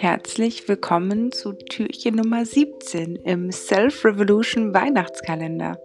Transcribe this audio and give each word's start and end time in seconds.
Herzlich 0.00 0.68
willkommen 0.68 1.32
zu 1.32 1.54
Türchen 1.54 2.14
Nummer 2.14 2.46
17 2.46 3.16
im 3.16 3.50
Self 3.50 4.04
Revolution 4.04 4.72
Weihnachtskalender. 4.72 5.76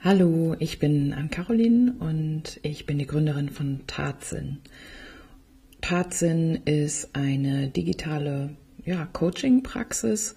Hallo, 0.00 0.56
ich 0.58 0.78
bin 0.78 1.12
Ann-Caroline 1.12 1.94
und 2.00 2.58
ich 2.62 2.86
bin 2.86 2.98
die 2.98 3.06
Gründerin 3.06 3.50
von 3.50 3.80
Tatsinn. 3.86 4.60
Tatsinn 5.82 6.62
ist 6.64 7.10
eine 7.14 7.68
digitale 7.68 8.56
ja, 8.86 9.04
Coaching-Praxis, 9.12 10.36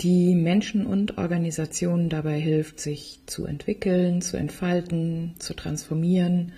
die 0.00 0.34
Menschen 0.34 0.86
und 0.86 1.18
Organisationen 1.18 2.08
dabei 2.08 2.38
hilft, 2.38 2.80
sich 2.80 3.20
zu 3.26 3.44
entwickeln, 3.44 4.22
zu 4.22 4.36
entfalten, 4.36 5.34
zu 5.38 5.54
transformieren. 5.54 6.52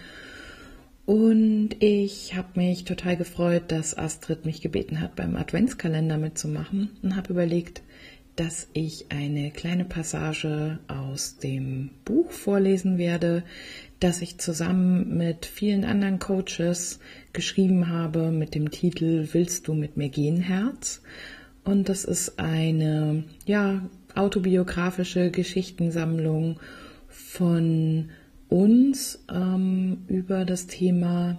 Und 1.05 1.71
ich 1.81 2.37
habe 2.37 2.61
mich 2.61 2.85
total 2.85 3.17
gefreut, 3.17 3.65
dass 3.69 3.99
Astrid 3.99 4.45
mich 4.47 4.61
gebeten 4.61 5.01
hat, 5.01 5.17
beim 5.17 5.35
Adventskalender 5.35 6.19
mitzumachen 6.19 6.91
und 7.03 7.17
habe 7.17 7.33
überlegt, 7.33 7.83
dass 8.37 8.69
ich 8.73 9.07
eine 9.11 9.51
kleine 9.51 9.85
Passage 9.85 10.79
aus 10.87 11.37
dem 11.37 11.91
Buch 12.05 12.31
vorlesen 12.31 12.97
werde, 12.97 13.43
das 14.01 14.23
ich 14.23 14.39
zusammen 14.39 15.19
mit 15.19 15.45
vielen 15.45 15.85
anderen 15.85 16.19
Coaches 16.19 17.01
geschrieben 17.33 17.89
habe 17.89 18.31
mit 18.31 18.55
dem 18.55 18.71
Titel 18.71 19.29
Willst 19.33 19.69
du 19.69 19.75
mit 19.75 19.97
mir 19.97 20.09
gehen, 20.09 20.41
Herz? 20.41 21.03
Und 21.65 21.89
das 21.89 22.05
ist 22.05 22.39
eine, 22.39 23.25
ja, 23.47 23.89
autobiografische 24.15 25.31
Geschichtensammlung 25.31 26.59
von 27.09 28.11
uns 28.49 29.25
ähm, 29.33 30.05
über 30.09 30.45
das 30.45 30.67
Thema 30.67 31.39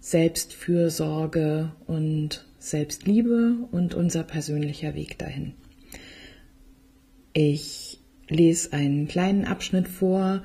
Selbstfürsorge 0.00 1.72
und 1.86 2.44
Selbstliebe 2.58 3.56
und 3.70 3.94
unser 3.94 4.22
persönlicher 4.22 4.94
Weg 4.94 5.18
dahin. 5.18 5.54
Ich 7.32 7.98
lese 8.28 8.72
einen 8.72 9.08
kleinen 9.08 9.44
Abschnitt 9.44 9.88
vor, 9.88 10.42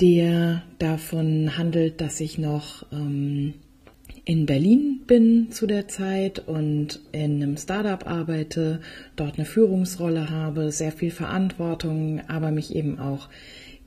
der 0.00 0.62
davon 0.78 1.58
handelt, 1.58 2.00
dass 2.00 2.20
ich 2.20 2.38
noch 2.38 2.86
ähm, 2.92 3.54
in 4.28 4.44
Berlin 4.44 5.04
bin 5.06 5.52
zu 5.52 5.66
der 5.66 5.88
Zeit 5.88 6.38
und 6.46 7.00
in 7.12 7.42
einem 7.42 7.56
Startup 7.56 8.06
arbeite, 8.06 8.82
dort 9.16 9.38
eine 9.38 9.46
Führungsrolle 9.46 10.28
habe, 10.28 10.70
sehr 10.70 10.92
viel 10.92 11.10
Verantwortung, 11.10 12.20
aber 12.28 12.50
mich 12.50 12.74
eben 12.74 12.98
auch 12.98 13.30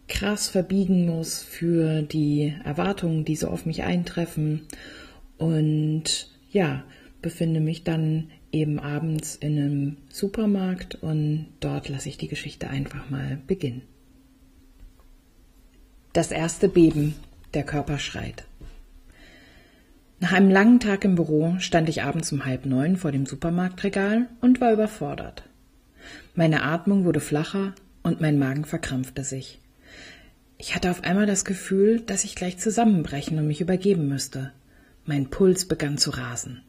krass 0.08 0.50
verbiegen 0.50 1.06
muss 1.06 1.44
für 1.44 2.02
die 2.02 2.56
Erwartungen, 2.66 3.24
die 3.24 3.36
so 3.36 3.50
auf 3.50 3.68
mich 3.68 3.84
eintreffen. 3.84 4.64
Und 5.38 6.32
ja, 6.52 6.86
befinde 7.22 7.60
mich 7.60 7.84
dann 7.84 8.32
eben 8.52 8.80
abends 8.80 9.36
in 9.36 9.60
einem 9.60 9.98
Supermarkt 10.10 10.96
und 10.96 11.50
dort 11.60 11.88
lasse 11.88 12.10
ich 12.10 12.18
die 12.18 12.30
Geschichte 12.30 12.68
einfach 12.68 13.12
mal 13.12 13.38
beginnen. 13.46 13.84
Das 16.14 16.32
erste 16.32 16.68
Beben, 16.68 17.14
der 17.54 17.62
Körper 17.62 18.00
schreit. 18.00 18.46
Nach 20.22 20.34
einem 20.34 20.52
langen 20.52 20.80
Tag 20.80 21.04
im 21.04 21.16
Büro 21.16 21.56
stand 21.58 21.90
ich 21.90 22.04
abends 22.04 22.32
um 22.32 22.46
halb 22.46 22.68
neun 22.68 22.96
vor 22.96 23.12
dem 23.12 23.26
Supermarktregal 23.26 24.28
und 24.40 24.62
war 24.62 24.72
überfordert. 24.72 25.50
Meine 26.36 26.62
Atmung 26.62 27.06
wurde 27.06 27.20
flacher 27.20 27.74
und 28.04 28.22
mein 28.22 28.38
Magen 28.38 28.64
verkrampfte 28.64 29.24
sich. 29.24 29.60
Ich 30.60 30.76
hatte 30.76 30.92
auf 30.92 31.04
einmal 31.04 31.26
das 31.26 31.44
Gefühl, 31.44 32.02
dass 32.02 32.24
ich 32.24 32.36
gleich 32.36 32.60
zusammenbrechen 32.60 33.40
und 33.40 33.48
mich 33.48 33.62
übergeben 33.62 34.08
müsste. 34.08 34.52
Mein 35.06 35.32
Puls 35.32 35.66
begann 35.66 35.98
zu 35.98 36.12
rasen. 36.12 36.62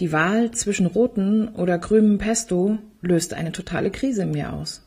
Die 0.00 0.10
Wahl 0.10 0.50
zwischen 0.50 0.86
roten 0.86 1.50
oder 1.50 1.78
grünem 1.78 2.18
Pesto 2.18 2.78
löste 3.00 3.36
eine 3.36 3.52
totale 3.52 3.92
Krise 3.92 4.22
in 4.22 4.32
mir 4.32 4.52
aus. 4.52 4.84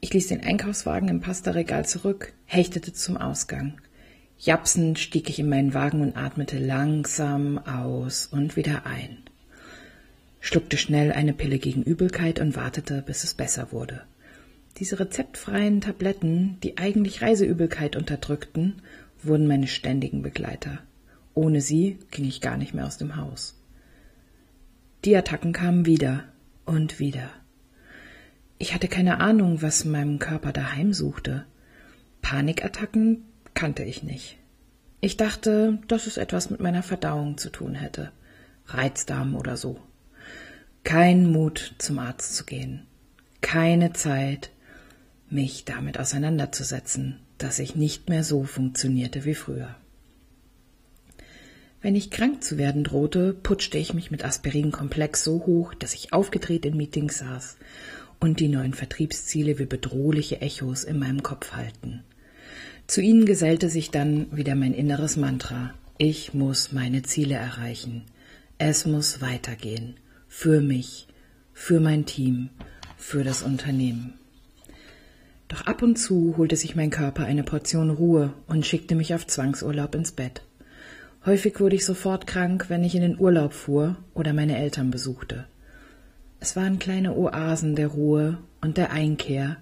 Ich 0.00 0.14
ließ 0.14 0.28
den 0.28 0.44
Einkaufswagen 0.44 1.08
im 1.08 1.20
Pastaregal 1.20 1.86
zurück, 1.86 2.32
hechtete 2.44 2.92
zum 2.92 3.16
Ausgang. 3.16 3.80
Japsend 4.44 4.98
stieg 4.98 5.30
ich 5.30 5.38
in 5.38 5.48
meinen 5.48 5.72
Wagen 5.72 6.00
und 6.00 6.16
atmete 6.16 6.58
langsam 6.58 7.58
aus 7.58 8.26
und 8.26 8.56
wieder 8.56 8.86
ein. 8.86 9.18
Schluckte 10.40 10.76
schnell 10.76 11.12
eine 11.12 11.32
Pille 11.32 11.60
gegen 11.60 11.84
Übelkeit 11.84 12.40
und 12.40 12.56
wartete, 12.56 13.02
bis 13.02 13.22
es 13.22 13.34
besser 13.34 13.70
wurde. 13.70 14.02
Diese 14.78 14.98
rezeptfreien 14.98 15.80
Tabletten, 15.80 16.58
die 16.64 16.76
eigentlich 16.76 17.22
Reiseübelkeit 17.22 17.94
unterdrückten, 17.94 18.82
wurden 19.22 19.46
meine 19.46 19.68
ständigen 19.68 20.22
Begleiter. 20.22 20.80
Ohne 21.34 21.60
sie 21.60 22.00
ging 22.10 22.24
ich 22.24 22.40
gar 22.40 22.56
nicht 22.56 22.74
mehr 22.74 22.88
aus 22.88 22.98
dem 22.98 23.14
Haus. 23.14 23.56
Die 25.04 25.16
Attacken 25.16 25.52
kamen 25.52 25.86
wieder 25.86 26.24
und 26.64 26.98
wieder. 26.98 27.30
Ich 28.58 28.74
hatte 28.74 28.88
keine 28.88 29.20
Ahnung, 29.20 29.62
was 29.62 29.84
meinem 29.84 30.18
Körper 30.18 30.52
daheim 30.52 30.92
suchte. 30.92 31.46
Panikattacken 32.22 33.22
kannte 33.54 33.82
ich 33.82 34.02
nicht. 34.02 34.38
Ich 35.00 35.16
dachte, 35.16 35.78
dass 35.88 36.06
es 36.06 36.16
etwas 36.16 36.50
mit 36.50 36.60
meiner 36.60 36.82
Verdauung 36.82 37.36
zu 37.36 37.50
tun 37.50 37.74
hätte. 37.74 38.12
Reizdarm 38.66 39.34
oder 39.34 39.56
so. 39.56 39.80
Kein 40.84 41.30
Mut, 41.30 41.74
zum 41.78 41.98
Arzt 41.98 42.36
zu 42.36 42.44
gehen. 42.44 42.86
Keine 43.40 43.92
Zeit, 43.92 44.50
mich 45.28 45.64
damit 45.64 45.98
auseinanderzusetzen, 45.98 47.18
dass 47.38 47.58
ich 47.58 47.74
nicht 47.74 48.08
mehr 48.08 48.22
so 48.22 48.44
funktionierte 48.44 49.24
wie 49.24 49.34
früher. 49.34 49.74
Wenn 51.80 51.96
ich 51.96 52.12
krank 52.12 52.44
zu 52.44 52.58
werden 52.58 52.84
drohte, 52.84 53.32
putschte 53.32 53.78
ich 53.78 53.92
mich 53.92 54.12
mit 54.12 54.24
Aspirinkomplex 54.24 55.24
so 55.24 55.44
hoch, 55.46 55.74
dass 55.74 55.94
ich 55.94 56.12
aufgedreht 56.12 56.64
in 56.64 56.76
Meetings 56.76 57.18
saß 57.18 57.56
und 58.20 58.38
die 58.38 58.48
neuen 58.48 58.72
Vertriebsziele 58.72 59.58
wie 59.58 59.66
bedrohliche 59.66 60.40
Echos 60.40 60.84
in 60.84 61.00
meinem 61.00 61.24
Kopf 61.24 61.54
halten. 61.54 62.04
Zu 62.92 63.00
ihnen 63.00 63.24
gesellte 63.24 63.70
sich 63.70 63.90
dann 63.90 64.26
wieder 64.36 64.54
mein 64.54 64.74
inneres 64.74 65.16
Mantra. 65.16 65.72
Ich 65.96 66.34
muss 66.34 66.72
meine 66.72 67.00
Ziele 67.00 67.36
erreichen. 67.36 68.02
Es 68.58 68.84
muss 68.84 69.22
weitergehen. 69.22 69.94
Für 70.28 70.60
mich, 70.60 71.08
für 71.54 71.80
mein 71.80 72.04
Team, 72.04 72.50
für 72.98 73.24
das 73.24 73.40
Unternehmen. 73.40 74.12
Doch 75.48 75.62
ab 75.62 75.80
und 75.80 75.96
zu 75.96 76.34
holte 76.36 76.56
sich 76.56 76.76
mein 76.76 76.90
Körper 76.90 77.24
eine 77.24 77.44
Portion 77.44 77.88
Ruhe 77.88 78.34
und 78.46 78.66
schickte 78.66 78.94
mich 78.94 79.14
auf 79.14 79.26
Zwangsurlaub 79.26 79.94
ins 79.94 80.12
Bett. 80.12 80.42
Häufig 81.24 81.60
wurde 81.60 81.76
ich 81.76 81.86
sofort 81.86 82.26
krank, 82.26 82.66
wenn 82.68 82.84
ich 82.84 82.94
in 82.94 83.00
den 83.00 83.18
Urlaub 83.18 83.54
fuhr 83.54 83.96
oder 84.12 84.34
meine 84.34 84.58
Eltern 84.58 84.90
besuchte. 84.90 85.46
Es 86.40 86.56
waren 86.56 86.78
kleine 86.78 87.16
Oasen 87.16 87.74
der 87.74 87.88
Ruhe 87.88 88.36
und 88.60 88.76
der 88.76 88.92
Einkehr, 88.92 89.56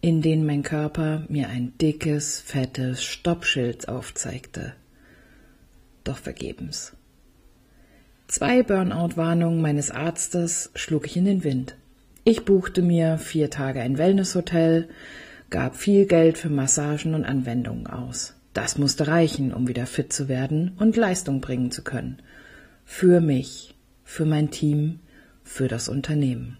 in 0.00 0.22
denen 0.22 0.46
mein 0.46 0.62
Körper 0.62 1.24
mir 1.28 1.48
ein 1.48 1.72
dickes, 1.78 2.40
fettes 2.40 3.02
Stoppschild 3.02 3.88
aufzeigte. 3.88 4.74
Doch 6.04 6.18
vergebens. 6.18 6.92
Zwei 8.28 8.62
Burnout-Warnungen 8.62 9.60
meines 9.60 9.90
Arztes 9.90 10.70
schlug 10.74 11.06
ich 11.06 11.16
in 11.16 11.24
den 11.24 11.44
Wind. 11.44 11.76
Ich 12.24 12.44
buchte 12.44 12.82
mir 12.82 13.18
vier 13.18 13.50
Tage 13.50 13.80
ein 13.80 13.96
Wellnesshotel, 13.96 14.88
gab 15.50 15.76
viel 15.76 16.06
Geld 16.06 16.36
für 16.36 16.50
Massagen 16.50 17.14
und 17.14 17.24
Anwendungen 17.24 17.86
aus. 17.86 18.34
Das 18.52 18.76
musste 18.76 19.06
reichen, 19.06 19.54
um 19.54 19.66
wieder 19.66 19.86
fit 19.86 20.12
zu 20.12 20.28
werden 20.28 20.72
und 20.78 20.96
Leistung 20.96 21.40
bringen 21.40 21.70
zu 21.70 21.82
können. 21.82 22.18
Für 22.84 23.20
mich, 23.20 23.74
für 24.04 24.24
mein 24.24 24.50
Team, 24.50 25.00
für 25.42 25.68
das 25.68 25.88
Unternehmen. 25.88 26.58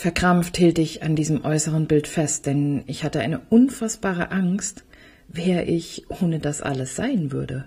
Verkrampft 0.00 0.56
hielt 0.56 0.78
ich 0.78 1.02
an 1.02 1.14
diesem 1.14 1.44
äußeren 1.44 1.86
Bild 1.86 2.08
fest, 2.08 2.46
denn 2.46 2.84
ich 2.86 3.04
hatte 3.04 3.20
eine 3.20 3.38
unfassbare 3.50 4.30
Angst, 4.30 4.84
wer 5.28 5.68
ich 5.68 6.06
ohne 6.08 6.38
das 6.38 6.62
alles 6.62 6.96
sein 6.96 7.32
würde. 7.32 7.66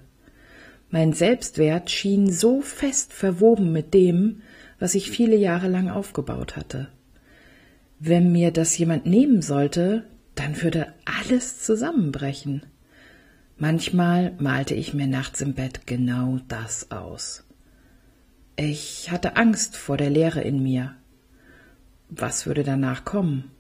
Mein 0.90 1.14
Selbstwert 1.14 1.92
schien 1.92 2.32
so 2.32 2.62
fest 2.62 3.14
verwoben 3.14 3.72
mit 3.72 3.94
dem, 3.94 4.42
was 4.80 4.96
ich 4.96 5.12
viele 5.12 5.36
Jahre 5.36 5.68
lang 5.68 5.90
aufgebaut 5.92 6.56
hatte. 6.56 6.88
Wenn 8.00 8.32
mir 8.32 8.50
das 8.50 8.76
jemand 8.80 9.06
nehmen 9.06 9.44
sollte, 9.44 10.06
dann 10.34 10.60
würde 10.60 10.88
alles 11.06 11.60
zusammenbrechen. 11.60 12.64
Manchmal 13.60 14.34
malte 14.40 14.74
ich 14.74 14.96
mir 14.96 15.06
nachts 15.06 15.40
im 15.42 15.54
Bett 15.54 15.86
genau 15.86 16.40
das 16.48 16.90
aus. 16.90 17.44
Ich 18.56 19.12
hatte 19.12 19.36
Angst 19.36 19.78
vor 19.78 19.98
der 19.98 20.10
Leere 20.10 20.42
in 20.42 20.64
mir, 20.64 20.96
was 22.16 22.46
würde 22.46 22.64
danach 22.64 23.06
kommen? 23.06 23.52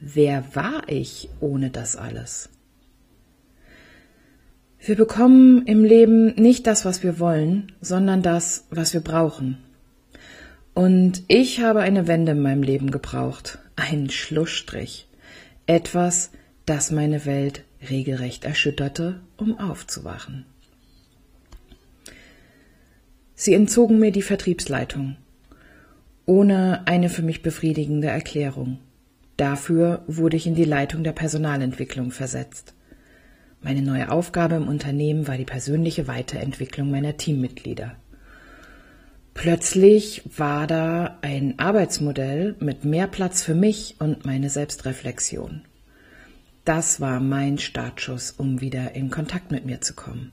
Wer 0.00 0.54
war 0.54 0.88
ich 0.88 1.28
ohne 1.40 1.70
das 1.70 1.96
alles? 1.96 2.48
Wir 4.78 4.96
bekommen 4.96 5.66
im 5.66 5.84
Leben 5.84 6.34
nicht 6.34 6.66
das, 6.66 6.84
was 6.84 7.02
wir 7.02 7.18
wollen, 7.18 7.72
sondern 7.80 8.22
das, 8.22 8.66
was 8.70 8.92
wir 8.92 9.00
brauchen. 9.00 9.58
Und 10.74 11.22
ich 11.28 11.60
habe 11.60 11.80
eine 11.80 12.06
Wende 12.06 12.32
in 12.32 12.42
meinem 12.42 12.62
Leben 12.62 12.90
gebraucht, 12.90 13.58
einen 13.74 14.10
Schlussstrich, 14.10 15.08
etwas, 15.66 16.30
das 16.66 16.90
meine 16.90 17.24
Welt 17.24 17.64
regelrecht 17.88 18.44
erschütterte, 18.44 19.20
um 19.36 19.58
aufzuwachen. 19.58 20.44
Sie 23.34 23.54
entzogen 23.54 23.98
mir 23.98 24.12
die 24.12 24.22
Vertriebsleitung, 24.22 25.16
ohne 26.26 26.86
eine 26.86 27.08
für 27.08 27.22
mich 27.22 27.42
befriedigende 27.42 28.08
Erklärung. 28.08 28.78
Dafür 29.36 30.02
wurde 30.06 30.36
ich 30.36 30.46
in 30.46 30.54
die 30.54 30.64
Leitung 30.64 31.04
der 31.04 31.12
Personalentwicklung 31.12 32.10
versetzt. 32.10 32.74
Meine 33.62 33.82
neue 33.82 34.10
Aufgabe 34.10 34.56
im 34.56 34.68
Unternehmen 34.68 35.26
war 35.28 35.36
die 35.36 35.44
persönliche 35.44 36.08
Weiterentwicklung 36.08 36.90
meiner 36.90 37.16
Teammitglieder. 37.16 37.96
Plötzlich 39.34 40.22
war 40.36 40.66
da 40.66 41.18
ein 41.20 41.58
Arbeitsmodell 41.58 42.56
mit 42.58 42.84
mehr 42.84 43.06
Platz 43.06 43.42
für 43.42 43.54
mich 43.54 43.96
und 43.98 44.24
meine 44.24 44.48
Selbstreflexion. 44.48 45.62
Das 46.64 47.00
war 47.00 47.20
mein 47.20 47.58
Startschuss, 47.58 48.30
um 48.30 48.60
wieder 48.60 48.94
in 48.94 49.10
Kontakt 49.10 49.52
mit 49.52 49.66
mir 49.66 49.80
zu 49.80 49.94
kommen. 49.94 50.32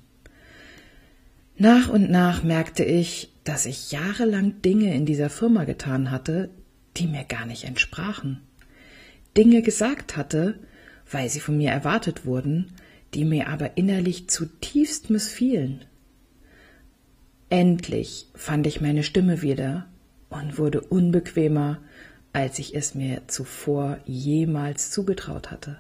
Nach 1.58 1.90
und 1.90 2.10
nach 2.10 2.44
merkte 2.44 2.84
ich, 2.84 3.32
dass 3.44 3.66
ich 3.66 3.92
jahrelang 3.92 4.62
Dinge 4.62 4.94
in 4.96 5.06
dieser 5.06 5.30
Firma 5.30 5.66
getan 5.66 6.10
hatte, 6.10 6.50
die 6.98 7.08
mir 7.08 7.24
gar 7.24 7.46
nicht 7.46 7.66
entsprachen. 7.66 8.42
Dinge 9.38 9.62
gesagt 9.62 10.18
hatte, 10.18 10.60
weil 11.12 11.30
sie 11.30 11.40
von 11.40 11.58
mir 11.58 11.70
erwartet 11.70 12.26
wurden, 12.26 12.72
die 13.14 13.26
mir 13.26 13.50
aber 13.50 13.78
innerlich 13.78 14.30
zutiefst 14.30 15.10
missfielen. 15.10 15.86
Endlich 17.50 18.28
fand 18.34 18.66
ich 18.66 18.82
meine 18.82 19.04
Stimme 19.04 19.44
wieder 19.44 19.88
und 20.30 20.58
wurde 20.58 20.82
unbequemer, 20.82 21.80
als 22.32 22.58
ich 22.58 22.74
es 22.74 22.96
mir 22.96 23.22
zuvor 23.28 24.00
jemals 24.06 24.90
zugetraut 24.90 25.52
hatte. 25.52 25.78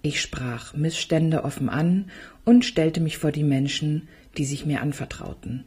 Ich 0.00 0.20
sprach 0.20 0.74
Missstände 0.74 1.44
offen 1.44 1.68
an 1.68 2.10
und 2.44 2.64
stellte 2.64 3.00
mich 3.00 3.18
vor 3.18 3.30
die 3.30 3.44
Menschen, 3.44 4.08
die 4.36 4.44
sich 4.44 4.66
mir 4.66 4.80
anvertrauten. 4.80 5.64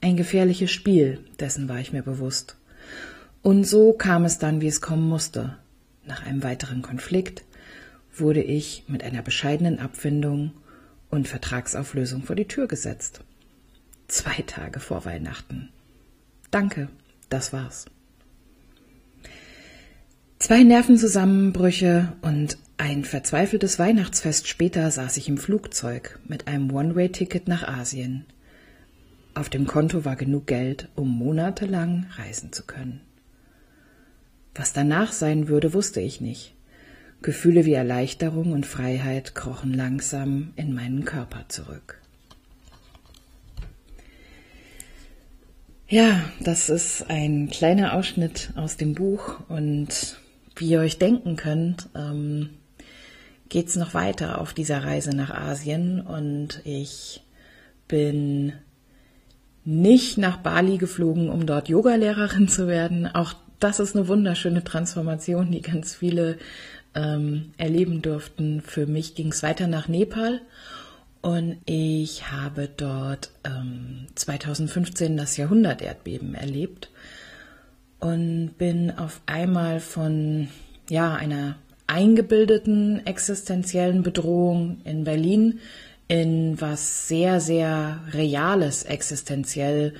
Ein 0.00 0.16
gefährliches 0.16 0.70
Spiel, 0.70 1.24
dessen 1.40 1.68
war 1.68 1.80
ich 1.80 1.92
mir 1.92 2.02
bewusst. 2.02 2.56
Und 3.42 3.64
so 3.64 3.92
kam 3.92 4.24
es 4.24 4.38
dann, 4.38 4.60
wie 4.60 4.66
es 4.66 4.80
kommen 4.80 5.08
musste. 5.08 5.58
Nach 6.06 6.24
einem 6.24 6.42
weiteren 6.42 6.82
Konflikt 6.82 7.44
wurde 8.16 8.42
ich 8.42 8.84
mit 8.88 9.02
einer 9.02 9.22
bescheidenen 9.22 9.78
Abfindung 9.78 10.52
und 11.10 11.28
Vertragsauflösung 11.28 12.22
vor 12.22 12.36
die 12.36 12.48
Tür 12.48 12.66
gesetzt. 12.66 13.20
Zwei 14.08 14.42
Tage 14.46 14.80
vor 14.80 15.04
Weihnachten. 15.04 15.70
Danke, 16.50 16.88
das 17.28 17.52
war's. 17.52 17.86
Zwei 20.38 20.62
Nervenzusammenbrüche 20.62 22.12
und 22.22 22.58
ein 22.78 23.04
verzweifeltes 23.04 23.78
Weihnachtsfest 23.78 24.46
später 24.46 24.90
saß 24.90 25.16
ich 25.16 25.28
im 25.28 25.36
Flugzeug 25.36 26.18
mit 26.26 26.46
einem 26.46 26.72
One-Way-Ticket 26.72 27.48
nach 27.48 27.66
Asien. 27.66 28.24
Auf 29.34 29.48
dem 29.48 29.66
Konto 29.66 30.04
war 30.04 30.16
genug 30.16 30.46
Geld, 30.46 30.88
um 30.94 31.08
monatelang 31.08 32.06
reisen 32.16 32.52
zu 32.52 32.64
können. 32.64 33.00
Was 34.54 34.72
danach 34.72 35.12
sein 35.12 35.48
würde, 35.48 35.74
wusste 35.74 36.00
ich 36.00 36.20
nicht. 36.20 36.54
Gefühle 37.20 37.64
wie 37.64 37.72
Erleichterung 37.72 38.52
und 38.52 38.64
Freiheit 38.64 39.34
krochen 39.34 39.74
langsam 39.74 40.52
in 40.54 40.72
meinen 40.72 41.04
Körper 41.04 41.46
zurück. 41.48 42.00
Ja, 45.88 46.22
das 46.38 46.68
ist 46.68 47.10
ein 47.10 47.48
kleiner 47.50 47.94
Ausschnitt 47.94 48.52
aus 48.54 48.76
dem 48.76 48.94
Buch 48.94 49.40
und 49.48 50.16
wie 50.54 50.68
ihr 50.68 50.80
euch 50.80 50.98
denken 50.98 51.36
könnt, 51.36 51.88
ähm, 51.96 52.50
geht 53.48 53.68
es 53.68 53.76
noch 53.76 53.94
weiter 53.94 54.40
auf 54.40 54.52
dieser 54.52 54.84
Reise 54.84 55.14
nach 55.16 55.30
Asien 55.30 56.00
und 56.00 56.60
ich 56.64 57.22
bin 57.86 58.52
nicht 59.64 60.18
nach 60.18 60.38
Bali 60.38 60.78
geflogen, 60.78 61.28
um 61.28 61.46
dort 61.46 61.68
Yogalehrerin 61.68 62.48
zu 62.48 62.68
werden. 62.68 63.06
Auch 63.06 63.34
das 63.60 63.80
ist 63.80 63.96
eine 63.96 64.08
wunderschöne 64.08 64.64
Transformation, 64.64 65.50
die 65.50 65.62
ganz 65.62 65.94
viele 65.94 66.38
ähm, 66.94 67.52
erleben 67.56 68.02
durften. 68.02 68.60
Für 68.60 68.86
mich 68.86 69.14
ging 69.14 69.32
es 69.32 69.42
weiter 69.42 69.66
nach 69.66 69.88
Nepal 69.88 70.40
und 71.20 71.58
ich 71.66 72.30
habe 72.30 72.68
dort 72.74 73.30
ähm, 73.44 74.06
2015 74.14 75.16
das 75.16 75.36
Jahrhunderterdbeben 75.36 76.34
erlebt 76.34 76.90
und 77.98 78.52
bin 78.56 78.96
auf 78.96 79.20
einmal 79.26 79.80
von 79.80 80.48
ja 80.88 81.14
einer 81.14 81.56
eingebildeten 81.88 83.04
existenziellen 83.06 84.02
Bedrohung 84.02 84.80
in 84.84 85.04
Berlin 85.04 85.58
in 86.06 86.60
was 86.60 87.08
sehr, 87.08 87.40
sehr 87.40 88.00
Reales, 88.12 88.84
existenziell 88.84 89.94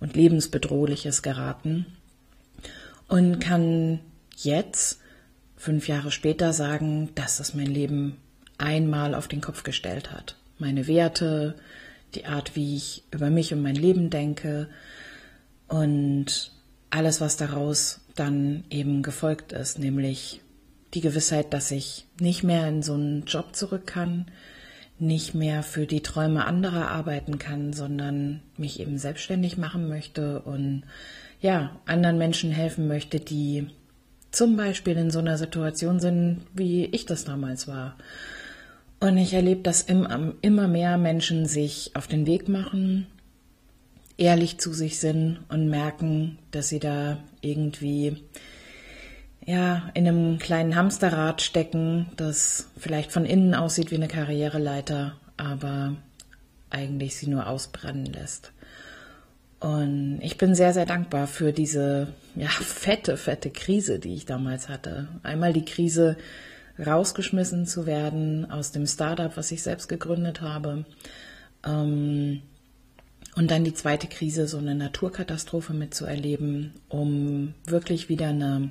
und 0.00 0.16
lebensbedrohliches 0.16 1.22
geraten 1.22 1.86
und 3.08 3.38
kann 3.38 4.00
jetzt, 4.36 5.00
fünf 5.56 5.88
Jahre 5.88 6.10
später, 6.10 6.52
sagen, 6.52 7.10
dass 7.14 7.40
es 7.40 7.54
mein 7.54 7.66
Leben 7.66 8.16
einmal 8.58 9.14
auf 9.14 9.28
den 9.28 9.40
Kopf 9.40 9.62
gestellt 9.62 10.12
hat. 10.12 10.36
Meine 10.58 10.86
Werte, 10.86 11.54
die 12.14 12.26
Art, 12.26 12.56
wie 12.56 12.76
ich 12.76 13.04
über 13.10 13.30
mich 13.30 13.52
und 13.52 13.62
mein 13.62 13.74
Leben 13.74 14.10
denke 14.10 14.68
und 15.68 16.52
alles, 16.90 17.20
was 17.20 17.36
daraus 17.36 18.00
dann 18.14 18.64
eben 18.70 19.02
gefolgt 19.02 19.52
ist, 19.52 19.78
nämlich 19.78 20.40
die 20.94 21.00
Gewissheit, 21.00 21.52
dass 21.52 21.70
ich 21.70 22.06
nicht 22.20 22.42
mehr 22.42 22.68
in 22.68 22.82
so 22.82 22.94
einen 22.94 23.24
Job 23.24 23.54
zurück 23.54 23.86
kann, 23.86 24.26
nicht 24.98 25.34
mehr 25.34 25.62
für 25.62 25.86
die 25.86 26.02
Träume 26.02 26.46
anderer 26.46 26.90
arbeiten 26.90 27.38
kann, 27.38 27.72
sondern 27.72 28.40
mich 28.56 28.80
eben 28.80 28.98
selbstständig 28.98 29.58
machen 29.58 29.88
möchte 29.88 30.40
und 30.42 30.84
ja, 31.40 31.76
anderen 31.84 32.16
Menschen 32.16 32.52
helfen 32.52 32.86
möchte, 32.86 33.20
die 33.20 33.66
zum 34.30 34.56
Beispiel 34.56 34.96
in 34.96 35.10
so 35.10 35.18
einer 35.18 35.36
Situation 35.36 36.00
sind, 36.00 36.42
wie 36.54 36.86
ich 36.86 37.06
das 37.06 37.24
damals 37.24 37.68
war. 37.68 37.96
Und 39.00 39.16
ich 39.18 39.34
erlebe, 39.34 39.62
dass 39.62 39.82
immer 39.82 40.68
mehr 40.68 40.96
Menschen 40.96 41.46
sich 41.46 41.90
auf 41.94 42.06
den 42.06 42.26
Weg 42.26 42.48
machen, 42.48 43.06
ehrlich 44.16 44.58
zu 44.58 44.72
sich 44.72 44.98
sind 44.98 45.40
und 45.48 45.68
merken, 45.68 46.38
dass 46.52 46.68
sie 46.68 46.78
da 46.78 47.18
irgendwie 47.40 48.16
ja, 49.46 49.90
in 49.94 50.08
einem 50.08 50.38
kleinen 50.38 50.74
Hamsterrad 50.74 51.42
stecken, 51.42 52.10
das 52.16 52.68
vielleicht 52.78 53.12
von 53.12 53.24
innen 53.24 53.54
aussieht 53.54 53.90
wie 53.90 53.96
eine 53.96 54.08
Karriereleiter, 54.08 55.16
aber 55.36 55.96
eigentlich 56.70 57.16
sie 57.16 57.28
nur 57.28 57.46
ausbrennen 57.46 58.06
lässt. 58.06 58.52
Und 59.60 60.18
ich 60.20 60.36
bin 60.36 60.54
sehr, 60.54 60.72
sehr 60.72 60.86
dankbar 60.86 61.26
für 61.26 61.52
diese 61.52 62.08
ja, 62.34 62.48
fette, 62.48 63.16
fette 63.16 63.50
Krise, 63.50 63.98
die 63.98 64.14
ich 64.14 64.26
damals 64.26 64.68
hatte. 64.68 65.08
Einmal 65.22 65.52
die 65.52 65.64
Krise, 65.64 66.16
rausgeschmissen 66.78 67.66
zu 67.66 67.86
werden 67.86 68.50
aus 68.50 68.72
dem 68.72 68.86
Startup, 68.86 69.36
was 69.36 69.52
ich 69.52 69.62
selbst 69.62 69.88
gegründet 69.88 70.40
habe. 70.40 70.84
Ähm, 71.64 72.42
und 73.36 73.50
dann 73.50 73.64
die 73.64 73.74
zweite 73.74 74.06
Krise, 74.06 74.46
so 74.46 74.58
eine 74.58 74.74
Naturkatastrophe 74.74 75.72
mitzuerleben, 75.72 76.72
um 76.88 77.54
wirklich 77.64 78.08
wieder 78.08 78.28
eine 78.28 78.70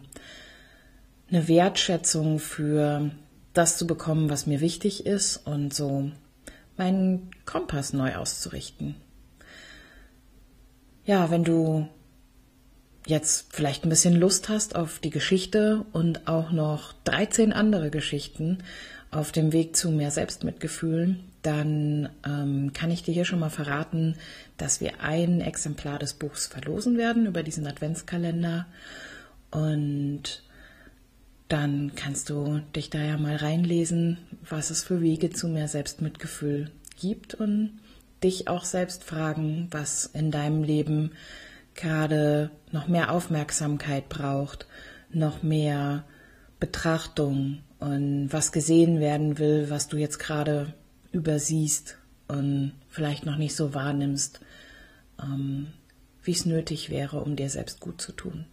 eine 1.33 1.47
Wertschätzung 1.47 2.37
für 2.37 3.09
das 3.53 3.77
zu 3.77 3.87
bekommen, 3.87 4.29
was 4.29 4.45
mir 4.45 4.61
wichtig 4.61 5.05
ist 5.05 5.37
und 5.37 5.73
so 5.73 6.11
meinen 6.77 7.31
Kompass 7.45 7.91
neu 7.93 8.15
auszurichten. 8.15 8.95
Ja, 11.05 11.31
wenn 11.31 11.43
du 11.43 11.87
jetzt 13.07 13.47
vielleicht 13.51 13.83
ein 13.83 13.89
bisschen 13.89 14.15
Lust 14.15 14.47
hast 14.47 14.75
auf 14.75 14.99
die 14.99 15.09
Geschichte 15.09 15.85
und 15.91 16.27
auch 16.27 16.51
noch 16.51 16.93
13 17.03 17.51
andere 17.51 17.89
Geschichten 17.89 18.59
auf 19.11 19.31
dem 19.31 19.51
Weg 19.51 19.75
zu 19.75 19.89
mehr 19.89 20.11
Selbstmitgefühl, 20.11 21.17
dann 21.41 22.09
ähm, 22.25 22.73
kann 22.73 22.91
ich 22.91 23.03
dir 23.03 23.13
hier 23.13 23.25
schon 23.25 23.39
mal 23.39 23.49
verraten, 23.49 24.15
dass 24.57 24.81
wir 24.81 25.01
ein 25.01 25.41
Exemplar 25.41 25.99
des 25.99 26.13
Buchs 26.13 26.47
verlosen 26.47 26.97
werden 26.97 27.25
über 27.25 27.43
diesen 27.43 27.67
Adventskalender. 27.67 28.65
Und 29.51 30.43
dann 31.53 31.91
kannst 31.95 32.31
du 32.31 32.61
dich 32.75 32.89
da 32.89 32.97
ja 32.97 33.15
mal 33.15 33.35
reinlesen, 33.35 34.17
was 34.49 34.71
es 34.71 34.83
für 34.83 35.01
Wege 35.01 35.29
zu 35.29 35.47
mehr 35.47 35.67
Selbstmitgefühl 35.67 36.71
gibt 36.99 37.35
und 37.35 37.79
dich 38.23 38.47
auch 38.47 38.65
selbst 38.65 39.03
fragen, 39.03 39.67
was 39.69 40.07
in 40.07 40.31
deinem 40.31 40.63
Leben 40.63 41.11
gerade 41.75 42.49
noch 42.71 42.87
mehr 42.87 43.11
Aufmerksamkeit 43.11 44.09
braucht, 44.09 44.65
noch 45.11 45.43
mehr 45.43 46.05
Betrachtung 46.59 47.59
und 47.77 48.29
was 48.31 48.51
gesehen 48.51 48.99
werden 48.99 49.37
will, 49.37 49.69
was 49.69 49.87
du 49.87 49.97
jetzt 49.97 50.17
gerade 50.17 50.73
übersiehst 51.11 51.99
und 52.27 52.71
vielleicht 52.89 53.27
noch 53.27 53.37
nicht 53.37 53.55
so 53.55 53.75
wahrnimmst, 53.75 54.39
ähm, 55.21 55.67
wie 56.23 56.31
es 56.31 56.47
nötig 56.47 56.89
wäre, 56.89 57.21
um 57.21 57.35
dir 57.35 57.51
selbst 57.51 57.79
gut 57.79 58.01
zu 58.01 58.11
tun. 58.11 58.45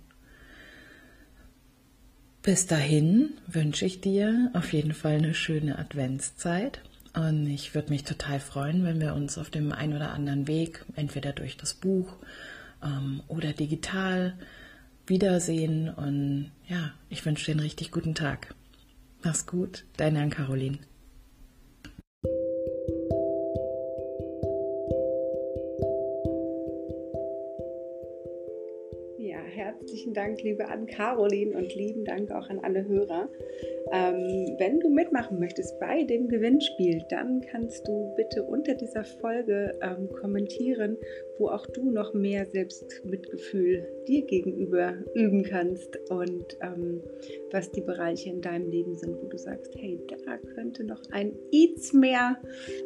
Bis 2.43 2.67
dahin 2.67 3.35
wünsche 3.47 3.85
ich 3.85 4.01
dir 4.01 4.51
auf 4.55 4.73
jeden 4.73 4.95
Fall 4.95 5.17
eine 5.17 5.35
schöne 5.35 5.79
Adventszeit. 5.79 6.81
Und 7.13 7.47
ich 7.47 7.75
würde 7.75 7.91
mich 7.91 8.05
total 8.05 8.41
freuen, 8.41 8.85
wenn 8.85 9.01
wir 9.01 9.15
uns 9.15 9.37
auf 9.37 9.51
dem 9.51 9.73
einen 9.73 9.95
oder 9.95 10.13
anderen 10.13 10.47
Weg, 10.47 10.85
entweder 10.97 11.33
durch 11.33 11.57
das 11.57 11.75
Buch 11.75 12.17
ähm, 12.83 13.23
oder 13.29 13.53
digital, 13.53 14.39
wiedersehen. 15.07 15.91
Und 15.91 16.51
ja, 16.67 16.93
ich 17.11 17.27
wünsche 17.27 17.47
dir 17.47 17.53
einen 17.53 17.61
richtig 17.61 17.91
guten 17.91 18.15
Tag. 18.15 18.55
Mach's 19.23 19.45
gut, 19.47 19.85
deine 19.99 20.23
Ann-Caroline. 20.23 20.79
Herzlichen 30.11 30.15
Dank, 30.15 30.43
liebe 30.43 30.69
Ann-Caroline, 30.69 31.57
und 31.57 31.75
lieben 31.75 32.05
Dank 32.05 32.31
auch 32.31 32.49
an 32.49 32.61
alle 32.61 32.87
Hörer. 32.87 33.29
Ähm, 33.93 34.57
wenn 34.59 34.81
du 34.81 34.89
mitmachen 34.89 35.39
möchtest 35.39 35.79
bei 35.81 36.05
dem 36.05 36.29
Gewinnspiel, 36.29 37.03
dann 37.09 37.41
kannst 37.41 37.87
du 37.87 38.13
bitte 38.17 38.43
unter 38.45 38.75
dieser 38.75 39.05
Folge 39.05 39.79
ähm, 39.83 40.09
kommentieren, 40.21 40.97
wo 41.39 41.49
auch 41.49 41.67
du 41.67 41.91
noch 41.91 42.15
mehr 42.15 42.47
Selbstmitgefühl 42.47 43.87
dir 44.07 44.27
gegenüber 44.27 44.95
üben 45.15 45.43
kannst 45.43 45.99
und 46.11 46.57
ähm, 46.63 47.03
was 47.51 47.71
die 47.73 47.81
Bereiche 47.81 48.31
in 48.31 48.41
deinem 48.41 48.69
Leben 48.71 48.97
sind, 48.97 49.17
wo 49.21 49.27
du 49.27 49.39
sagst, 49.39 49.75
hey, 49.77 49.99
da 50.09 50.37
könnte 50.55 50.85
noch 50.85 51.03
ein 51.11 51.33
Eats 51.51 51.93
mehr 51.93 52.37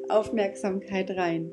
Aufmerksamkeit 0.09 1.11
rein. 1.11 1.52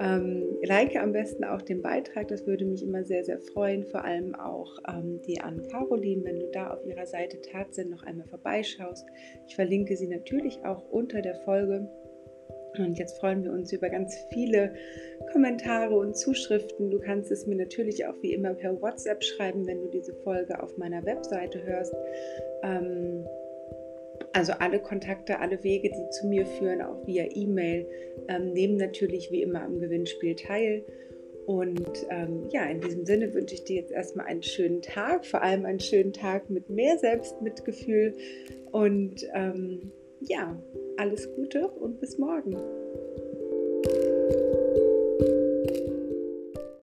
Ähm, 0.00 0.44
like 0.62 0.96
am 0.96 1.12
besten 1.12 1.44
auch 1.44 1.62
den 1.62 1.82
Beitrag, 1.82 2.28
das 2.28 2.46
würde 2.46 2.64
mich 2.64 2.82
immer 2.82 3.04
sehr, 3.04 3.24
sehr 3.24 3.38
freuen. 3.38 3.84
Vor 3.84 4.04
allem 4.04 4.34
auch 4.34 4.78
ähm, 4.88 5.20
die 5.26 5.40
an 5.40 5.62
Caroline, 5.68 6.24
wenn 6.24 6.40
du 6.40 6.50
da 6.52 6.70
auf 6.70 6.84
ihrer 6.86 7.06
Seite 7.06 7.40
Tatsinn 7.40 7.90
noch 7.90 8.02
einmal 8.04 8.26
vorbeischaust. 8.26 9.06
Ich 9.46 9.56
verlinke 9.56 9.96
sie 9.96 10.08
natürlich 10.08 10.64
auch 10.64 10.88
unter 10.90 11.20
der 11.22 11.34
Folge. 11.36 11.88
Und 12.76 12.98
jetzt 12.98 13.18
freuen 13.18 13.42
wir 13.42 13.52
uns 13.52 13.72
über 13.72 13.88
ganz 13.88 14.16
viele 14.30 14.74
Kommentare 15.32 15.96
und 15.96 16.16
Zuschriften. 16.16 16.90
Du 16.90 17.00
kannst 17.00 17.30
es 17.32 17.46
mir 17.46 17.56
natürlich 17.56 18.06
auch 18.06 18.14
wie 18.22 18.34
immer 18.34 18.54
per 18.54 18.80
WhatsApp 18.80 19.24
schreiben, 19.24 19.66
wenn 19.66 19.80
du 19.80 19.88
diese 19.88 20.14
Folge 20.22 20.62
auf 20.62 20.76
meiner 20.78 21.04
Webseite 21.04 21.62
hörst. 21.64 21.94
Ähm, 22.62 23.26
also 24.32 24.52
alle 24.52 24.80
Kontakte, 24.80 25.40
alle 25.40 25.62
Wege, 25.62 25.90
die 25.90 26.10
zu 26.10 26.26
mir 26.26 26.46
führen, 26.46 26.82
auch 26.82 27.06
via 27.06 27.26
E-Mail, 27.34 27.86
ähm, 28.28 28.52
nehmen 28.52 28.76
natürlich 28.76 29.30
wie 29.30 29.42
immer 29.42 29.62
am 29.62 29.80
Gewinnspiel 29.80 30.34
teil. 30.34 30.84
Und 31.46 32.06
ähm, 32.10 32.46
ja, 32.50 32.66
in 32.66 32.80
diesem 32.80 33.06
Sinne 33.06 33.32
wünsche 33.32 33.54
ich 33.54 33.64
dir 33.64 33.76
jetzt 33.76 33.90
erstmal 33.90 34.26
einen 34.26 34.42
schönen 34.42 34.82
Tag, 34.82 35.24
vor 35.24 35.42
allem 35.42 35.64
einen 35.64 35.80
schönen 35.80 36.12
Tag 36.12 36.50
mit 36.50 36.68
mehr 36.68 36.98
Selbstmitgefühl. 36.98 38.14
Und 38.70 39.26
ähm, 39.34 39.90
ja, 40.20 40.60
alles 40.98 41.34
Gute 41.34 41.68
und 41.68 42.00
bis 42.00 42.18
morgen. 42.18 42.54